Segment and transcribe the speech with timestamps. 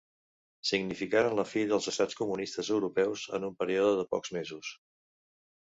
[0.69, 4.73] Significaren la fi dels estats comunistes europeus en un període de pocs mesos.